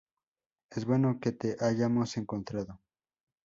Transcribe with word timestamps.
Es 0.71 0.85
bueno 0.85 1.19
que 1.19 1.31
te 1.31 1.63
hayamos 1.63 2.17
encontrado. 2.17 2.81